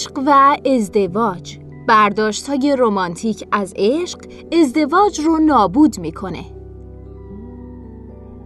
[0.00, 1.58] عشق و ازدواج.
[1.88, 4.18] برداشت های رومانتیک از عشق
[4.52, 6.44] ازدواج رو نابود می‌کنه.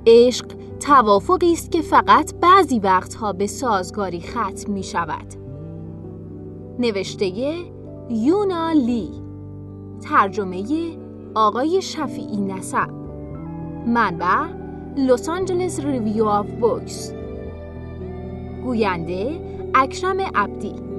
[0.07, 0.47] عشق
[0.81, 5.27] توافقی است که فقط بعضی وقتها به سازگاری ختم می شود
[6.79, 7.55] نوشته
[8.11, 9.11] یونا لی.
[10.01, 10.65] ترجمه
[11.35, 12.91] آقای شفیعی نسب.
[13.87, 14.47] منبع
[14.97, 17.13] Los Angeles Review of Books.
[18.65, 19.41] گوینده
[19.75, 20.94] اکرم عبدی.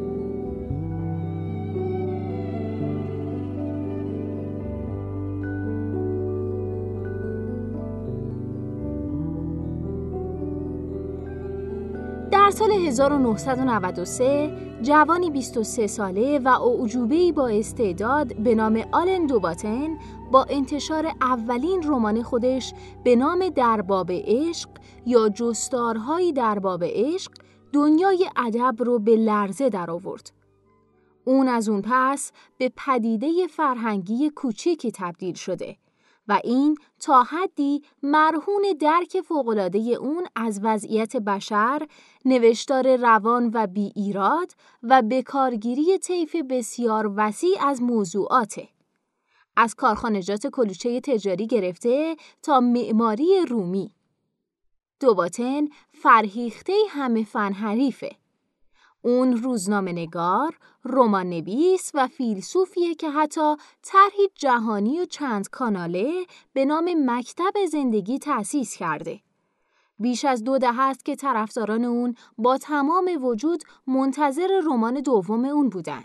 [12.45, 19.98] در سال 1993 جوانی 23 ساله و اعجوبه‌ای با استعداد به نام آلن دوباتن
[20.31, 22.73] با انتشار اولین رمان خودش
[23.04, 24.70] به نام درباب عشق
[25.05, 27.32] یا جستارهایی درباب عشق
[27.74, 30.32] دنیای ادب رو به لرزه درآورد.
[31.26, 35.77] اون از اون پس به پدیده فرهنگی کوچیکی تبدیل شده
[36.27, 41.87] و این تا حدی مرهون درک فوقلاده اون از وضعیت بشر،
[42.26, 44.51] نوشتار روان و بی ایراد
[44.84, 48.70] و بکارگیری طیف بسیار وسیع از موضوعاته.
[49.57, 53.91] از کارخانجات کلوچه تجاری گرفته تا معماری رومی.
[54.99, 58.15] دوباتن فرهیخته همه فن حریفه.
[59.06, 66.66] اون روزنامه نگار، رمان نویس و فیلسوفیه که حتی طرحی جهانی و چند کاناله به
[66.66, 69.20] نام مکتب زندگی تأسیس کرده.
[70.00, 75.70] بیش از دو دهه است که طرفداران اون با تمام وجود منتظر رمان دوم اون
[75.70, 76.03] بودن.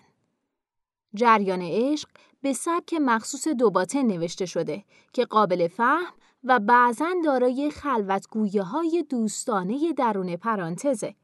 [1.15, 2.09] جریان عشق
[2.43, 6.12] به سبک مخصوص دوباتن نوشته شده که قابل فهم
[6.45, 11.15] و بعضا دارای خلوتگویه های دوستانه درون پرانتزه.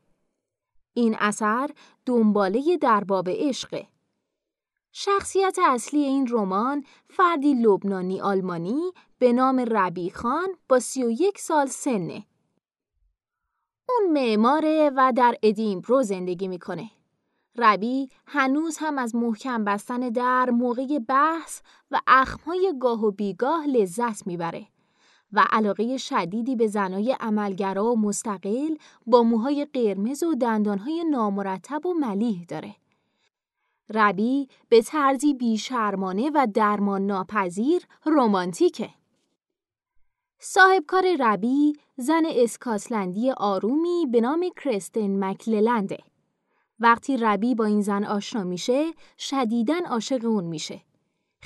[0.97, 1.71] این اثر
[2.07, 3.87] دنباله درباب عشقه.
[4.93, 11.39] شخصیت اصلی این رمان فردی لبنانی آلمانی به نام ربی خان با سی و یک
[11.39, 12.27] سال سنه.
[13.89, 16.91] اون معماره و در ادینبرو زندگی می‌کنه.
[17.59, 24.27] ربی هنوز هم از محکم بستن در موقع بحث و اخمهای گاه و بیگاه لذت
[24.27, 24.67] می‌بره.
[25.33, 28.75] و علاقه شدیدی به زنای عملگرا و مستقل
[29.07, 32.75] با موهای قرمز و دندانهای نامرتب و ملیح داره.
[33.95, 38.91] ربی به طرزی بیشرمانه و درمان ناپذیر رومانتیکه.
[40.39, 45.99] صاحبکار ربی زن اسکاسلندی آرومی به نام کرستن مکللنده.
[46.81, 50.81] وقتی ربی با این زن آشنا میشه، شدیداً عاشق اون میشه.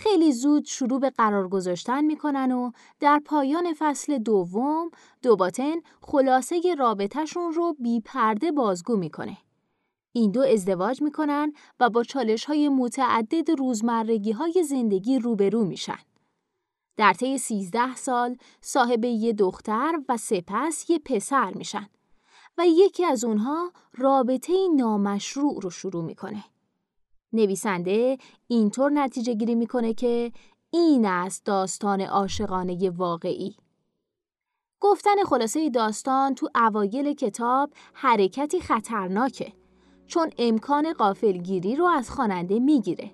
[0.01, 4.91] خیلی زود شروع به قرار گذاشتن می‌کنن و در پایان فصل دوم
[5.23, 9.37] دوباتن خلاصه رابطهشون رو بی پرده بازگو می‌کنه.
[10.13, 15.99] این دو ازدواج می‌کنن و با چالش های متعدد روزمرگی های زندگی روبرو میشن.
[16.97, 21.89] در طی 13 سال صاحب یه دختر و سپس یه پسر میشن
[22.59, 26.45] و یکی از اونها رابطه نامشروع رو شروع می‌کنه.
[27.33, 28.19] نویسنده
[28.49, 30.33] اینطور نتیجه گیری می‌کنه که
[30.71, 33.57] این است داستان عاشقانه واقعی.
[34.81, 39.53] گفتن خلاصه داستان تو اوایل کتاب حرکتی خطرناکه
[40.07, 43.11] چون امکان قافلگیری رو از خواننده می‌گیره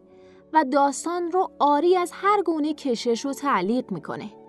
[0.52, 4.45] و داستان رو آری از هر گونه کشش و تعلیق می‌کنه.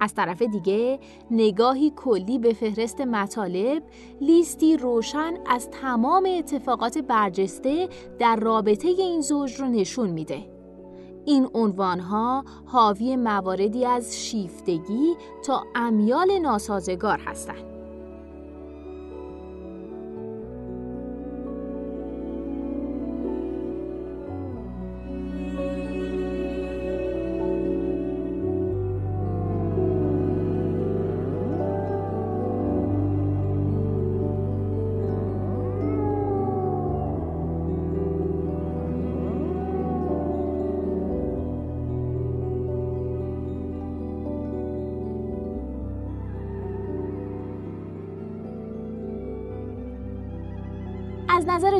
[0.00, 0.98] از طرف دیگه
[1.30, 3.82] نگاهی کلی به فهرست مطالب
[4.20, 7.88] لیستی روشن از تمام اتفاقات برجسته
[8.18, 10.58] در رابطه این زوج رو نشون میده.
[11.24, 15.14] این عنوانها حاوی مواردی از شیفتگی
[15.44, 17.77] تا امیال ناسازگار هستند.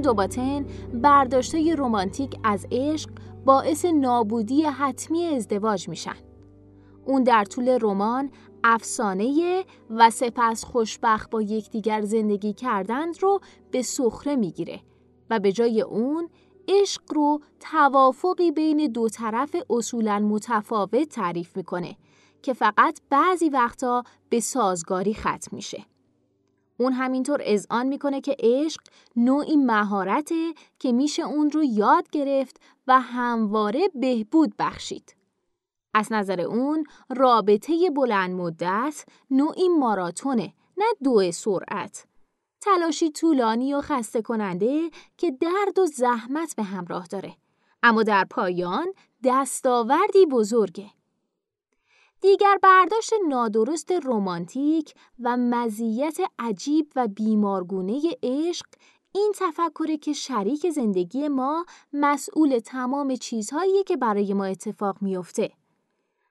[0.08, 3.10] دوباتن برداشته رمانتیک از عشق
[3.44, 6.16] باعث نابودی حتمی ازدواج میشن.
[7.04, 8.30] اون در طول رمان
[8.64, 13.40] افسانه و سپس خوشبخت با یکدیگر زندگی کردند رو
[13.70, 14.80] به سخره می‌گیره
[15.30, 16.28] و به جای اون
[16.68, 21.96] عشق رو توافقی بین دو طرف اصولا متفاوت تعریف می‌کنه
[22.42, 25.84] که فقط بعضی وقتا به سازگاری ختم میشه.
[26.80, 28.80] اون همینطور اذعان می‌کنه که عشق
[29.16, 35.16] نوعی مهارته که میشه اون رو یاد گرفت و همواره بهبود بخشید.
[35.94, 42.06] از نظر اون رابطه بلند مدت نوعی ماراتونه نه دو سرعت.
[42.60, 47.36] تلاشی طولانی و خسته کننده که درد و زحمت به همراه داره.
[47.82, 48.86] اما در پایان
[49.24, 50.90] دستاوردی بزرگه.
[52.20, 58.66] دیگر برداشت نادرست رمانتیک و مزیت عجیب و بیمارگونه عشق
[59.12, 65.50] این تفکره که شریک زندگی ما مسئول تمام چیزهایی که برای ما اتفاق میافته.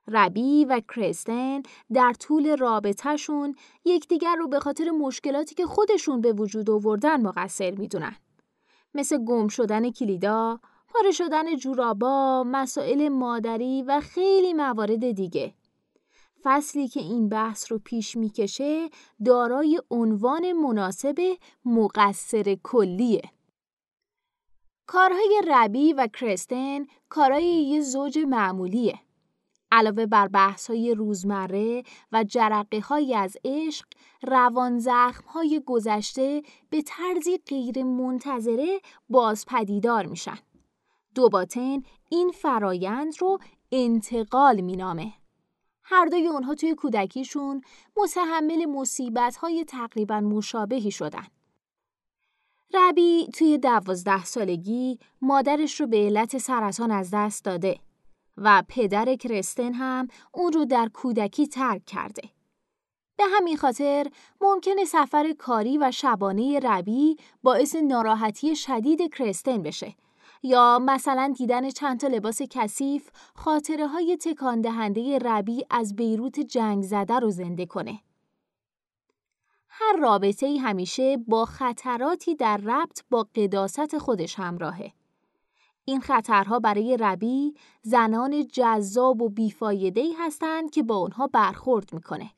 [0.08, 1.62] ربی و کرستن
[1.94, 3.56] در طول رابطهشون
[3.86, 8.16] یکدیگر رو به خاطر مشکلاتی که خودشون به وجود آوردن مقصر می‌دونن.
[8.94, 15.54] مثل گم شدن کلیدا، پاره شدن جورابا، مسائل مادری و خیلی موارد دیگه.
[16.44, 18.90] فصلی که این بحث رو پیش می‌کشه
[19.26, 23.22] دارای عنوان مناسب مقصر کلیه.
[24.88, 29.00] کارهای ربی و کرستن کارهای یه زوج معمولیه.
[29.72, 33.86] علاوه بر بحث های روزمره و جرقه های از عشق،
[34.28, 38.80] روان زخم های گذشته به طرزی غیر منتظره
[39.10, 40.38] باز پدیدار میشن.
[41.16, 43.38] دوباتن این فرایند رو
[43.72, 45.14] انتقال مینامه.
[45.90, 47.62] هر دوی اونها توی کودکیشون
[47.98, 51.28] متحمل مصیبت های تقریبا مشابهی شدن.
[52.74, 57.80] ربی توی دوازده سالگی مادرش رو به علت سرطان از دست داده
[58.38, 62.30] و پدر کرستن هم اون رو در کودکی ترک کرده.
[63.18, 64.08] به همین خاطر
[64.42, 69.96] ممکنه سفر کاری و شبانه ربی باعث ناراحتی شدید کرستن بشه
[70.44, 76.84] یا مثلا دیدن چند تا لباس کثیف خاطره های تکان دهنده ربی از بیروت جنگ
[76.84, 78.00] زده رو زنده کنه.
[79.70, 84.94] هر رابطه ای همیشه با خطراتی در ربط با قداست خودش همراهه.
[85.86, 92.30] این خطرها برای ربی زنان جذاب و بیفایده هستند که با اونها برخورد می‌کنه.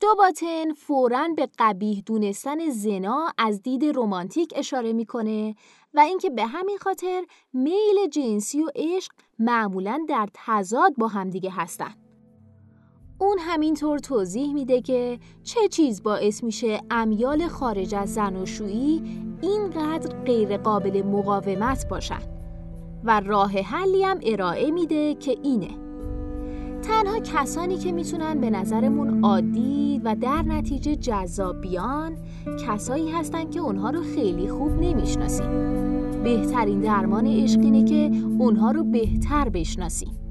[0.00, 5.54] دوباتن فوراً به قبیه دونستن زنا از دید رمانتیک اشاره می‌کنه
[5.94, 11.94] و اینکه به همین خاطر میل جنسی و عشق معمولا در تضاد با همدیگه هستن.
[13.18, 19.02] اون همینطور توضیح میده که چه چیز باعث میشه امیال خارج از زناشویی
[19.42, 22.22] اینقدر غیر قابل مقاومت باشن
[23.04, 25.83] و راه حلی هم ارائه میده که اینه
[26.86, 32.16] تنها کسانی که می‌تونن به نظرمون عادی و در نتیجه جذاب بیان
[32.66, 35.50] کسایی هستن که اونها رو خیلی خوب نمی‌شناسیم.
[36.24, 40.23] بهترین درمان عشق اینه که اونها رو بهتر بشناسیم.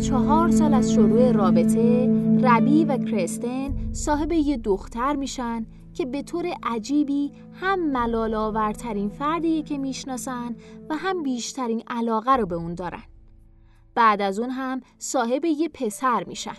[0.00, 2.06] چهار سال از شروع رابطه
[2.42, 9.62] ربی و کرستن صاحب یه دختر میشن که به طور عجیبی هم ملال آورترین فردیه
[9.62, 10.56] که می‌شناسن
[10.90, 13.02] و هم بیشترین علاقه رو به اون دارن.
[13.94, 16.56] بعد از اون هم صاحب یه پسر میشن.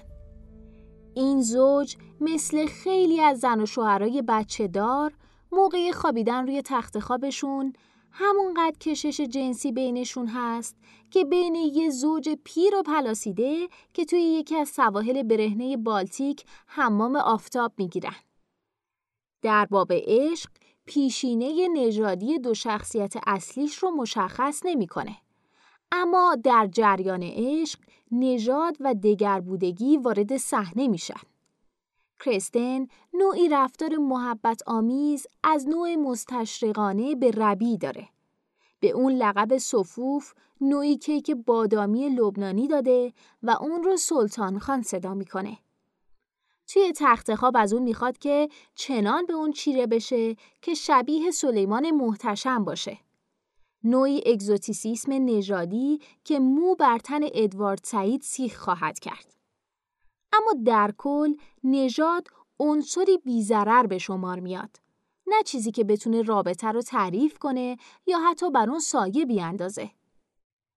[1.13, 5.13] این زوج مثل خیلی از زن و شوهرای بچه دار
[5.51, 7.73] موقع خوابیدن روی تخت خوابشون
[8.11, 10.75] همونقدر کشش جنسی بینشون هست
[11.11, 17.15] که بین یه زوج پیر و پلاسیده که توی یکی از سواحل برهنه بالتیک حمام
[17.15, 18.15] آفتاب می‌گیرن.
[19.41, 20.49] در باب عشق
[20.85, 25.17] پیشینه نژادی دو شخصیت اصلیش رو مشخص نمی‌کنه.
[25.91, 27.79] اما در جریان عشق
[28.11, 31.30] نژاد و دگربودگی وارد صحنه میشن.
[32.25, 38.09] کرستن نوعی رفتار محبت آمیز از نوع مستشرقانه به ربی داره.
[38.79, 43.13] به اون لقب صفوف نوعی کیک بادامی لبنانی داده
[43.43, 45.57] و اون رو سلطان خان صدا می‌کنه.
[46.67, 51.91] توی تخت خواب از اون می‌خواد که چنان به اون چیره بشه که شبیه سلیمان
[51.91, 52.97] محتشم باشه.
[53.83, 59.40] نوعی اگزوتیسیسم نژادی که مو بر تن ادوارد سعید سیخ خواهد کرد.
[60.33, 61.33] اما در کل
[61.63, 62.27] نژاد
[62.59, 64.79] عنصری بیزرر به شمار میاد.
[65.27, 69.89] نه چیزی که بتونه رابطه رو تعریف کنه یا حتی بر اون سایه بیاندازه.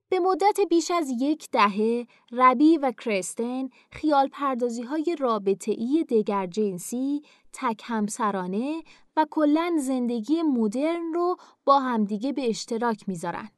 [0.08, 6.46] به مدت بیش از یک دهه ربی و کرستن خیال پردازی های رابطه ای دگر
[6.46, 8.82] جنسی، تک همسرانه
[9.16, 13.48] و کلا زندگی مدرن رو با همدیگه به اشتراک می‌ذارن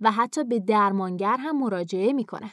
[0.00, 2.52] و حتی به درمانگر هم مراجعه می‌کنن.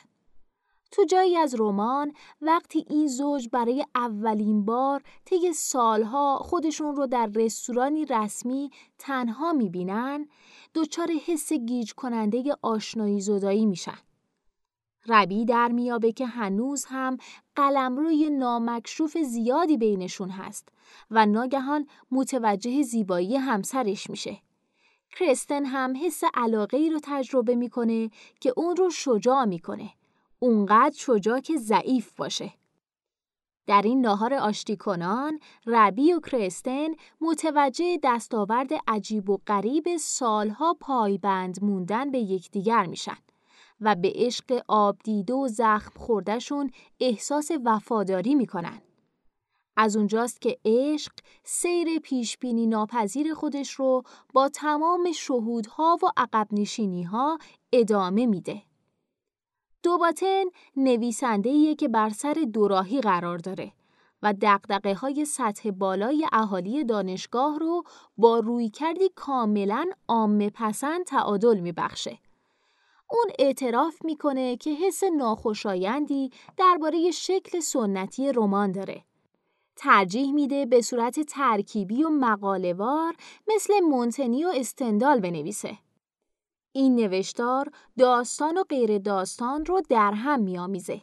[0.96, 7.30] تو جایی از رمان وقتی این زوج برای اولین بار طی سالها خودشون رو در
[7.36, 10.28] رستورانی رسمی تنها می‌بینن
[10.76, 13.98] دچار حس گیج کننده آشنایی زدایی میشن.
[15.08, 17.18] ربی در میابه که هنوز هم
[17.56, 20.70] قلمروی نامکشوف زیادی بینشون هست
[21.12, 24.38] و ناگهان متوجه زیبایی همسرش میشه.
[25.20, 28.10] کرستن هم حس علاقه ای رو تجربه می‌کنه
[28.40, 29.90] که اون رو شجاع می‌کنه.
[30.44, 32.54] اونقدر شجاع که ضعیف باشه.
[33.68, 36.88] در این ناهار آشتی کنان، ربی و کرستن
[37.22, 43.18] متوجه دستاورد عجیب و غریب سالها پایبند موندن به یکدیگر میشن
[43.82, 48.82] و به عشق آب دیده و زخم خوردهشون احساس وفاداری می‌کنن.
[49.78, 51.12] از اونجاست که عشق
[51.44, 57.38] سیر پیشبینی ناپذیر خودش رو با تمام شهودها و عقب نشینیها
[57.74, 58.73] ادامه میده.
[59.84, 60.44] دوباتن
[60.78, 63.72] نویسنده که بر سر دوراهی قرار داره
[64.24, 67.84] و دقدقه های سطح بالای اهالی دانشگاه رو
[68.18, 72.18] با روی کردی کاملا عامه پسند تعادل میبخشه.
[73.10, 79.04] اون اعتراف می‌کنه که حس ناخوشایندی درباره شکل سنتی رمان داره.
[79.76, 83.16] ترجیح میده به صورت ترکیبی و مقالوار
[83.48, 85.78] مثل مونتنی و استندال بنویسه.
[86.76, 91.02] این نوشتار داستان و غیر داستان رو در هم میآمیزه.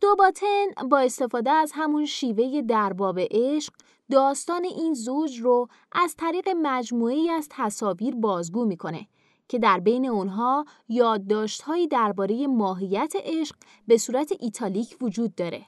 [0.00, 3.72] دوباتن با استفاده از همون شیوه درباب عشق
[4.10, 9.06] داستان این زوج رو از طریق مجموعی از تصاویر بازگو می‌کنه
[9.48, 15.66] که در بین اونها یادداشت‌هایی درباره ماهیت عشق به صورت ایتالیک وجود داره.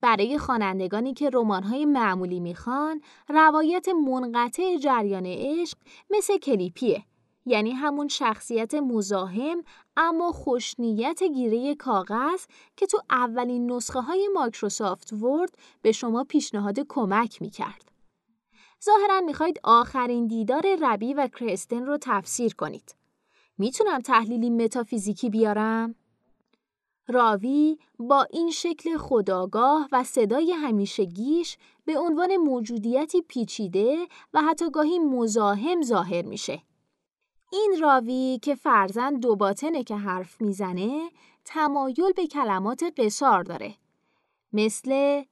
[0.00, 5.78] برای خوانندگانی که رمان‌های معمولی می‌خوان، روایت منقطع جریان عشق
[6.10, 7.04] مثل کلیپیه
[7.46, 9.62] یعنی همون شخصیت مزاحم
[9.96, 17.42] اما خوشنیت گیره کاغذ که تو اولین نسخه های مایکروسافت ورد به شما پیشنهاد کمک
[17.42, 17.92] می‌کرد.
[18.84, 22.94] ظاهرا می‌خواید آخرین دیدار ربی و کرستن رو تفسیر کنید.
[23.58, 25.94] می‌تونم تحلیلی متافیزیکی بیارم؟
[27.08, 34.98] راوی با این شکل خداگاه و صدای همیشگیش به عنوان موجودیتی پیچیده و حتی گاهی
[34.98, 36.62] مزاحم ظاهر میشه.
[37.52, 41.10] این راوی که فرزن دوباتنه که حرف می‌زنه
[41.44, 43.74] تمایل به کلمات قصار داره.
[44.52, 45.22] مثل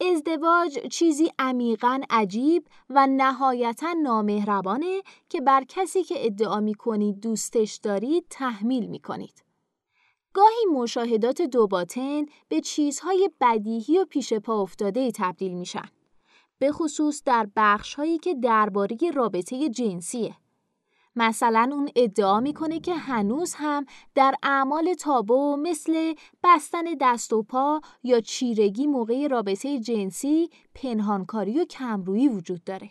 [0.00, 7.76] ازدواج چیزی عمیقا عجیب و نهایتا نامهربانه که بر کسی که ادعا می کنید دوستش
[7.76, 9.44] دارید تحمیل می کنید.
[10.32, 15.88] گاهی مشاهدات دوباتن به چیزهای بدیهی و پیش پا افتاده تبدیل میشن.
[16.58, 20.36] به خصوص در بخش هایی که درباره رابطه جنسیه.
[21.16, 26.14] مثلا اون ادعا می‌کنه که هنوز هم در اعمال تابو مثل
[26.44, 32.90] بستن دست و پا یا چیرگی موقع رابطه جنسی پنهانکاری و کمرویی وجود داره.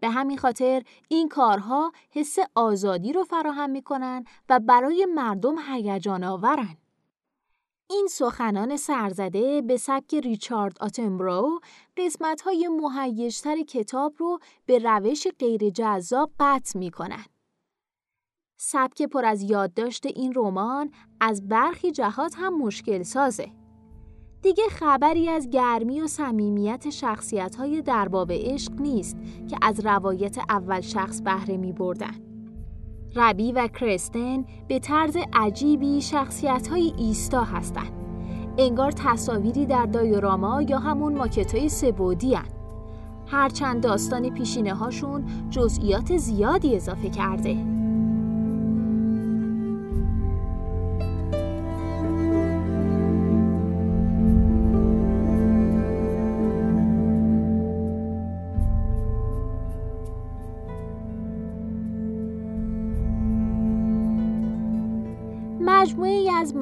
[0.00, 6.76] به همین خاطر این کارها حس آزادی رو فراهم می‌کنن و برای مردم هیجان آورن.
[7.90, 11.60] این سخنان سرزده به سبک ریچارد آتنبرو
[11.96, 12.68] قسمت های
[13.62, 16.90] کتاب رو به روش غیر جذاب قطع می
[18.60, 23.48] سبک پر از یادداشت این رمان از برخی جهات هم مشکل سازه.
[24.42, 29.16] دیگه خبری از گرمی و صمیمیت شخصیت‌های درباب عشق نیست
[29.48, 32.14] که از روایت اول شخص بهره می بردن.
[33.16, 37.92] ربی و کرستن به طرز عجیبی شخصیت‌های ایستا هستند.
[38.58, 42.48] انگار تصاویری در دایوراما یا همون ماکتای سبودی هن.
[43.26, 47.77] هرچند داستان پیشینه هاشون جزئیات زیادی اضافه کرده.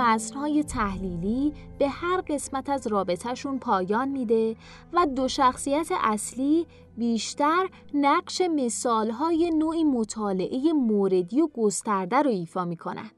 [0.06, 4.56] متنهای تحلیلی به هر قسمت از رابطهشون پایان میده
[4.92, 13.10] و دو شخصیت اصلی بیشتر نقش مثالهای نوعی مطالعه موردی و گسترده رو ایفا می‌کنن.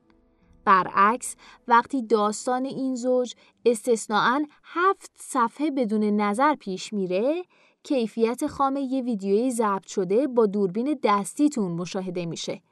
[0.65, 1.37] برعکس
[1.69, 3.35] وقتی داستان این زوج
[3.67, 7.45] استثناعا هفت صفحه بدون نظر پیش میره
[7.83, 12.63] کیفیت خام یه ویدیوی ضبط شده با دوربین دستیتون مشاهده میشه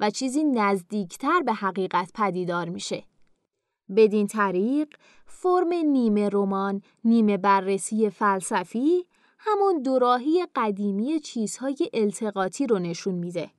[0.00, 3.09] و چیزی نزدیکتر به حقیقت پدیدار میشه.
[3.96, 4.88] بدین طریق
[5.26, 9.06] فرم نیمه رمان، نیمه بررسی فلسفی
[9.38, 13.50] همون دوراهی قدیمی چیزهای التقاطی رو نشون میده.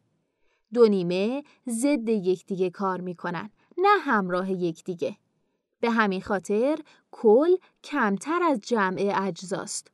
[0.74, 5.18] دو نیمه ضد یکدیگه کار می‌کنن، نه همراه یکدیگه.
[5.80, 6.80] به همین خاطر
[7.12, 9.92] کل کمتر از جمع اجزاست.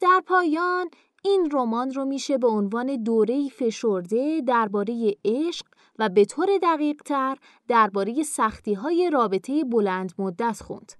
[0.00, 0.90] در پایان
[1.22, 5.66] این رمان رو میشه به عنوان دوره‌ای فشرده درباره عشق
[5.98, 10.92] و به طور دقیق تر درباره سختی های رابطه بلند مدت خوند.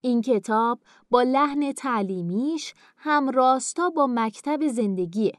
[0.00, 0.80] این کتاب
[1.10, 5.32] با لحن تعلیمیش هم راستا با مکتب زندگیه.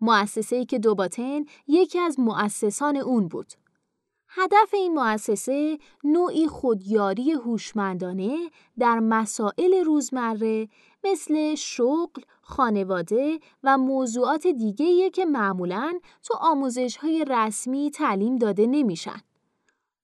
[0.00, 3.52] مؤسسه‌ای که دوباتن یکی از مؤسسان اون بود.
[4.40, 10.68] هدف این مؤسسه نوعی خودیاری هوشمندانه در مسائل روزمره
[11.04, 19.20] مثل شغل، خانواده و موضوعات دیگه‌ای که معمولاً تو آموزش‌های رسمی تعلیم داده نمیشن.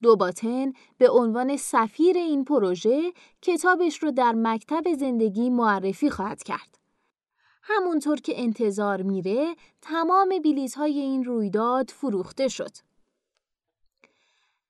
[0.03, 3.12] دوباتن به عنوان سفیر این پروژه
[3.43, 6.79] کتابش رو در مکتب زندگی معرفی خواهد کرد.
[7.62, 10.35] همونطور که انتظار میره تمام
[10.76, 12.93] های این رویداد فروخته شد.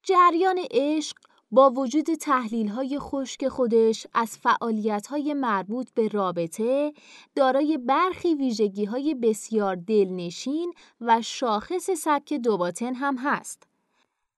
[0.06, 1.16] جریان عشق
[1.50, 6.92] با وجود تحلیل های خشک خودش از فعالیت های مربوط به رابطه
[7.34, 13.62] دارای برخی ویژگی های بسیار دلنشین و شاخص سبک دوباتن هم هست.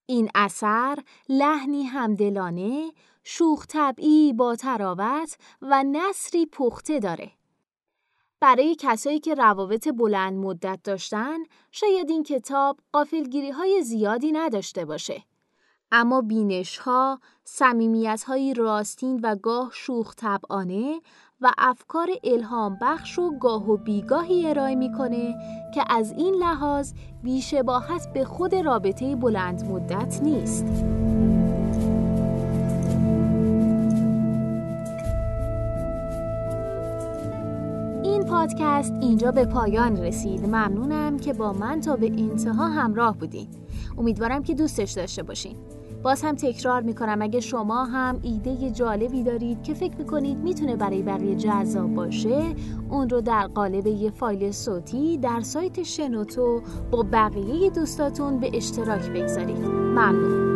[0.07, 2.93] این اثر لحنی همدلانه،
[3.25, 7.31] شوخ طبعی با تراوت و نصری پخته داره.
[8.41, 11.39] برای کسایی که روابط بلند مدت داشتن،
[11.73, 15.23] شاید این کتاب قافلگیری های زیادی نداشته باشه.
[15.93, 21.01] اما بینش ها، سمیمیت های راستین و گاه شوخ طبعانه
[21.41, 25.35] و افکار الهام بخش و گاه و بیگاهی ارائه می‌کنه
[25.75, 30.65] که از این لحاظ بیشباهت به خود رابطه بلند مدت نیست.
[38.05, 40.47] این پادکست اینجا به پایان رسید.
[40.47, 43.49] ممنونم که با من تا به انتها همراه بودین.
[43.99, 45.57] امیدوارم که دوستش داشته باشین.
[46.03, 51.03] باز هم تکرار می‌کنم اگه شما هم ایده جالبی دارید که فکر می‌کنید می‌تونه برای
[51.03, 52.55] بقیه جذاب باشه
[52.91, 59.11] اون رو در قالب یه فایل صوتی در سایت شنوتو با بقیه دوستاتون به اشتراک
[59.11, 59.59] بگذارید.
[59.59, 60.56] ممنون.